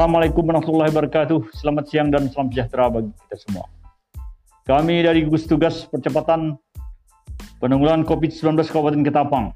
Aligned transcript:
Assalamualaikum 0.00 0.48
warahmatullahi 0.48 0.96
wabarakatuh. 0.96 1.52
Selamat 1.60 1.84
siang 1.92 2.08
dan 2.08 2.32
salam 2.32 2.48
sejahtera 2.48 2.88
bagi 2.88 3.12
kita 3.20 3.36
semua. 3.36 3.68
Kami 4.64 5.04
dari 5.04 5.28
gugus 5.28 5.44
tugas 5.44 5.84
percepatan 5.92 6.56
penanggulangan 7.60 8.08
COVID-19 8.08 8.64
Kabupaten 8.72 9.04
Ketapang. 9.04 9.52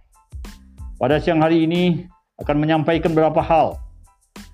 Pada 1.00 1.16
siang 1.16 1.40
hari 1.40 1.64
ini 1.64 2.04
akan 2.44 2.60
menyampaikan 2.60 3.16
beberapa 3.16 3.40
hal 3.40 3.80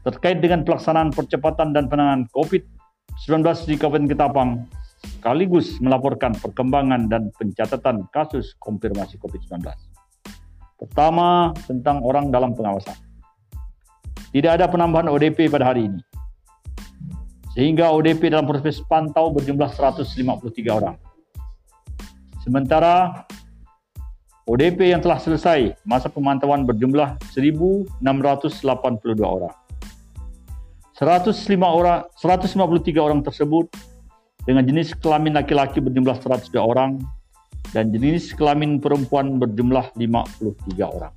terkait 0.07 0.39
dengan 0.39 0.63
pelaksanaan 0.63 1.11
percepatan 1.11 1.75
dan 1.75 1.91
penanganan 1.91 2.31
COVID-19 2.39 3.43
di 3.67 3.75
Kabupaten 3.75 4.07
Ketapang 4.15 4.71
sekaligus 5.03 5.83
melaporkan 5.83 6.39
perkembangan 6.39 7.11
dan 7.11 7.35
pencatatan 7.35 8.07
kasus 8.15 8.55
konfirmasi 8.63 9.19
COVID-19. 9.19 9.67
Pertama, 10.79 11.51
tentang 11.67 11.99
orang 12.07 12.31
dalam 12.31 12.55
pengawasan. 12.55 13.10
Tidak 14.31 14.51
ada 14.51 14.71
penambahan 14.71 15.11
ODP 15.11 15.51
pada 15.51 15.75
hari 15.75 15.91
ini. 15.91 16.01
Sehingga 17.51 17.91
ODP 17.91 18.31
dalam 18.31 18.47
proses 18.47 18.79
pantau 18.87 19.35
berjumlah 19.35 19.75
153 19.75 20.71
orang. 20.71 20.95
Sementara 22.47 23.27
ODP 24.47 24.95
yang 24.95 25.03
telah 25.03 25.19
selesai 25.19 25.75
masa 25.83 26.07
pemantauan 26.07 26.63
berjumlah 26.63 27.19
1.682 27.35 28.03
orang. 29.23 29.55
105 30.95 31.33
orang, 31.65 32.07
153 32.15 32.99
orang 32.99 33.21
tersebut 33.27 33.67
dengan 34.47 34.63
jenis 34.65 34.95
kelamin 34.99 35.37
laki-laki 35.37 35.83
berjumlah 35.83 36.17
102 36.23 36.55
orang 36.59 37.03
dan 37.75 37.91
jenis 37.91 38.33
kelamin 38.35 38.79
perempuan 38.79 39.39
berjumlah 39.43 39.95
53 39.99 40.87
orang. 40.87 41.13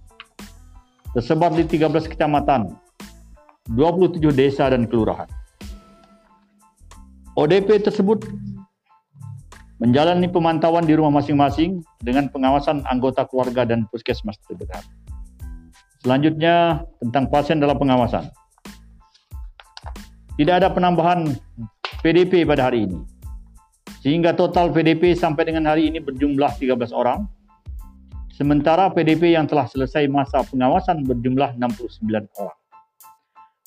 Tersebar 1.13 1.53
di 1.53 1.63
13 1.65 2.09
kecamatan 2.09 2.82
27 3.71 4.19
desa 4.35 4.67
dan 4.67 4.83
kelurahan. 4.91 5.31
ODP 7.39 7.79
tersebut 7.79 8.27
menjalani 9.79 10.27
pemantauan 10.27 10.83
di 10.83 10.93
rumah 10.99 11.23
masing-masing 11.23 11.79
dengan 12.03 12.27
pengawasan 12.27 12.83
anggota 12.91 13.23
keluarga 13.23 13.63
dan 13.63 13.87
puskesmas 13.87 14.35
terdekat. 14.47 14.83
Selanjutnya 16.03 16.83
tentang 16.99 17.31
pasien 17.31 17.63
dalam 17.63 17.79
pengawasan. 17.79 18.27
Tidak 20.35 20.55
ada 20.59 20.67
penambahan 20.67 21.31
PDP 22.03 22.43
pada 22.43 22.67
hari 22.67 22.91
ini. 22.91 22.99
Sehingga 24.03 24.35
total 24.35 24.75
PDP 24.75 25.15
sampai 25.15 25.47
dengan 25.47 25.71
hari 25.71 25.87
ini 25.87 26.03
berjumlah 26.03 26.59
13 26.59 26.91
orang. 26.91 27.23
Sementara 28.35 28.91
PDP 28.91 29.39
yang 29.39 29.47
telah 29.47 29.63
selesai 29.71 30.03
masa 30.11 30.43
pengawasan 30.43 31.07
berjumlah 31.07 31.55
69 31.55 32.27
orang. 32.35 32.62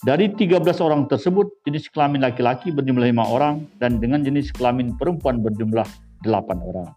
Dari 0.05 0.29
13 0.29 0.61
orang 0.85 1.09
tersebut, 1.09 1.65
jenis 1.65 1.89
kelamin 1.89 2.21
laki-laki 2.21 2.69
berjumlah 2.69 3.09
5 3.17 3.33
orang 3.33 3.65
dan 3.81 3.97
dengan 3.97 4.21
jenis 4.21 4.53
kelamin 4.53 4.93
perempuan 4.93 5.41
berjumlah 5.41 5.89
8 6.21 6.29
orang. 6.61 6.93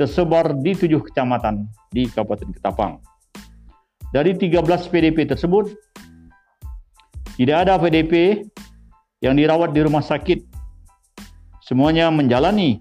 Tersebar 0.00 0.56
di 0.56 0.72
7 0.72 1.04
kecamatan 1.04 1.68
di 1.92 2.08
Kabupaten 2.08 2.48
Ketapang. 2.56 2.96
Dari 4.08 4.32
13 4.40 4.56
PDP 4.88 5.28
tersebut, 5.28 5.76
tidak 7.36 7.68
ada 7.68 7.76
PDP 7.76 8.40
yang 9.20 9.36
dirawat 9.36 9.76
di 9.76 9.84
rumah 9.84 10.00
sakit. 10.00 10.48
Semuanya 11.60 12.08
menjalani 12.08 12.80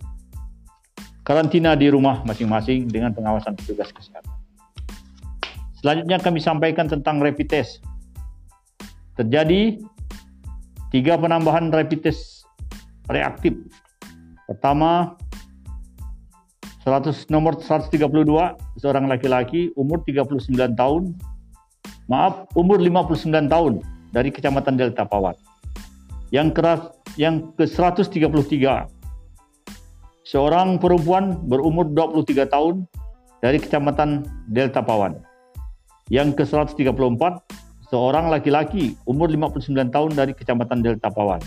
karantina 1.27 1.75
di 1.75 1.91
rumah 1.91 2.23
masing-masing 2.23 2.87
dengan 2.87 3.11
pengawasan 3.11 3.59
petugas 3.59 3.91
kesehatan. 3.91 4.31
Selanjutnya 5.83 6.15
kami 6.23 6.39
sampaikan 6.39 6.87
tentang 6.87 7.19
rapid 7.19 7.47
test 7.51 7.83
terjadi 9.17 9.77
tiga 10.93 11.17
penambahan 11.17 11.73
rapid 11.73 12.05
test 12.05 12.45
reaktif. 13.09 13.57
Pertama, 14.45 15.17
100 16.83 17.31
nomor 17.31 17.55
132 17.63 17.95
seorang 18.75 19.07
laki-laki 19.07 19.71
umur 19.79 20.03
39 20.03 20.75
tahun 20.75 21.15
maaf 22.11 22.43
umur 22.59 22.75
59 22.83 23.47
tahun 23.47 23.79
dari 24.11 24.29
Kecamatan 24.29 24.75
Delta 24.75 25.07
Pawan. 25.07 25.35
Yang 26.35 26.49
keras 26.59 26.81
yang 27.15 27.55
ke 27.55 27.63
133 27.63 28.19
seorang 30.27 30.75
perempuan 30.75 31.39
berumur 31.47 31.87
23 31.87 32.51
tahun 32.51 32.83
dari 33.39 33.63
Kecamatan 33.63 34.27
Delta 34.51 34.83
Pawan. 34.83 35.23
Yang 36.11 36.35
ke 36.35 36.43
134 36.43 37.62
seorang 37.93 38.33
laki-laki 38.33 38.97
umur 39.05 39.29
59 39.29 39.69
tahun 39.93 40.17
dari 40.17 40.33
Kecamatan 40.33 40.81
Delta 40.81 41.13
Pawan. 41.13 41.37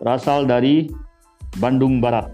Berasal 0.00 0.48
dari 0.48 0.88
Bandung 1.60 2.00
Barat. 2.00 2.32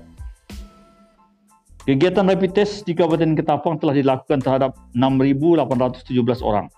Kegiatan 1.82 2.22
rapid 2.22 2.54
test 2.54 2.86
di 2.86 2.94
Kabupaten 2.94 3.34
Ketapang 3.34 3.82
telah 3.82 3.98
dilakukan 3.98 4.38
terhadap 4.38 4.78
6.817 4.94 6.06
orang. 6.46 6.70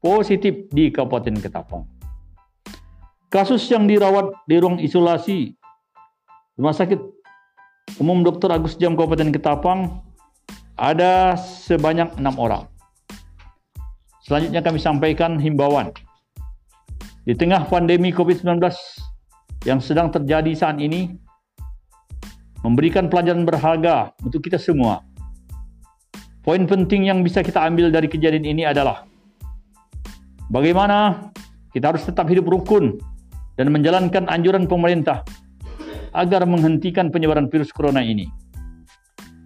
positif 0.01 0.69
di 0.73 0.93
Kabupaten 0.93 1.37
Ketapang. 1.41 1.85
Kasus 3.29 3.65
yang 3.69 3.85
dirawat 3.85 4.33
di 4.49 4.57
ruang 4.57 4.81
isolasi 4.81 5.53
Rumah 6.57 6.73
Sakit 6.73 7.01
Umum 8.01 8.25
Dr. 8.25 8.49
Agus 8.49 8.81
Jam 8.81 8.97
Kabupaten 8.97 9.29
Ketapang 9.33 10.01
ada 10.77 11.37
sebanyak 11.37 12.13
6 12.17 12.25
orang. 12.41 12.69
Selanjutnya 14.25 14.65
kami 14.65 14.81
sampaikan 14.81 15.37
himbauan 15.37 15.93
di 17.27 17.35
tengah 17.35 17.67
pandemi 17.67 18.15
COVID-19 18.15 18.63
yang 19.67 19.83
sedang 19.83 20.15
terjadi 20.15 20.55
saat 20.55 20.79
ini, 20.79 21.11
memberikan 22.63 23.11
pelajaran 23.11 23.43
berharga 23.43 24.15
untuk 24.23 24.47
kita 24.47 24.57
semua 24.57 25.03
Poin 26.47 26.63
penting 26.63 27.11
yang 27.11 27.27
bisa 27.27 27.43
kita 27.43 27.59
ambil 27.59 27.91
dari 27.91 28.07
kejadian 28.07 28.47
ini 28.47 28.63
adalah 28.63 29.03
bagaimana 30.47 31.27
kita 31.75 31.91
harus 31.91 32.07
tetap 32.07 32.31
hidup 32.31 32.47
rukun 32.47 33.03
dan 33.59 33.75
menjalankan 33.75 34.31
anjuran 34.31 34.71
pemerintah 34.71 35.27
agar 36.15 36.47
menghentikan 36.47 37.11
penyebaran 37.11 37.51
virus 37.51 37.75
corona 37.75 37.99
ini. 37.99 38.31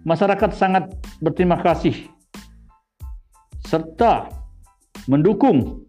Masyarakat 0.05 0.53
sangat 0.53 0.93
berterima 1.25 1.57
kasih 1.65 2.05
serta 3.65 4.29
mendukung 5.09 5.81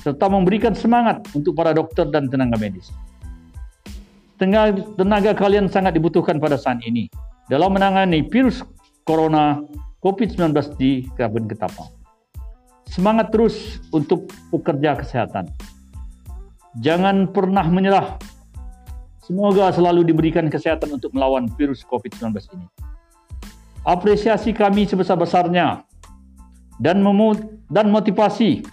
serta 0.00 0.26
memberikan 0.32 0.72
semangat 0.72 1.20
untuk 1.36 1.52
para 1.52 1.76
dokter 1.76 2.08
dan 2.08 2.26
tenaga 2.32 2.56
medis. 2.56 2.88
Tenaga, 4.40 4.80
tenaga 4.96 5.32
kalian 5.36 5.68
sangat 5.68 5.92
dibutuhkan 5.96 6.40
pada 6.40 6.56
saat 6.56 6.80
ini 6.80 7.12
dalam 7.52 7.76
menangani 7.76 8.24
virus 8.24 8.64
corona 9.04 9.60
COVID-19 10.00 10.56
di 10.80 11.04
Kabupaten 11.12 11.46
Ketapang. 11.52 11.90
Semangat 12.88 13.30
terus 13.30 13.78
untuk 13.92 14.32
pekerja 14.48 14.96
kesehatan. 14.96 15.46
Jangan 16.80 17.28
pernah 17.30 17.68
menyerah. 17.68 18.16
Semoga 19.20 19.70
selalu 19.70 20.08
diberikan 20.08 20.48
kesehatan 20.48 20.96
untuk 20.96 21.12
melawan 21.14 21.46
virus 21.54 21.84
COVID-19 21.86 22.34
ini. 22.56 22.66
Apresiasi 23.84 24.50
kami 24.56 24.88
sebesar-besarnya 24.88 25.84
dan 26.80 27.04
dan 27.70 27.86
motivasi 27.92 28.64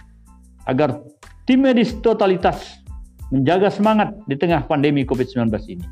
agar 0.66 1.00
tim 1.48 1.64
medis 1.64 1.96
totalitas 2.04 2.84
menjaga 3.32 3.72
semangat 3.72 4.12
di 4.28 4.36
tengah 4.36 4.68
pandemi 4.68 5.08
COVID-19 5.08 5.48
ini. 5.72 5.86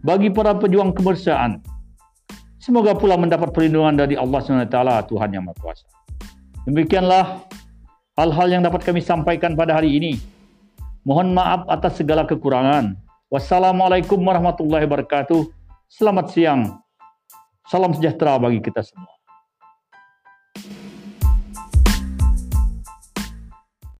Bagi 0.00 0.32
para 0.32 0.56
pejuang 0.56 0.96
kebersihan, 0.96 1.60
Semoga 2.62 2.94
pula 2.94 3.18
mendapat 3.18 3.50
perlindungan 3.50 3.98
dari 3.98 4.14
Allah 4.14 4.38
SWT, 4.38 5.10
Tuhan 5.10 5.34
Yang 5.34 5.50
Maha 5.50 5.58
Kuasa. 5.58 5.86
Demikianlah 6.62 7.42
hal-hal 8.14 8.48
yang 8.54 8.62
dapat 8.62 8.86
kami 8.86 9.02
sampaikan 9.02 9.58
pada 9.58 9.74
hari 9.74 9.98
ini. 9.98 10.22
Mohon 11.02 11.34
maaf 11.34 11.66
atas 11.66 11.98
segala 11.98 12.22
kekurangan. 12.22 12.94
Wassalamualaikum 13.34 14.22
warahmatullahi 14.22 14.86
wabarakatuh. 14.86 15.50
Selamat 15.90 16.30
siang. 16.30 16.78
Salam 17.66 17.98
sejahtera 17.98 18.38
bagi 18.38 18.62
kita 18.62 18.86
semua. 18.86 19.10